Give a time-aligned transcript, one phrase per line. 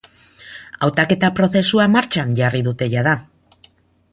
[0.87, 3.15] Hautaketa prozesua martxan jarri dute jada.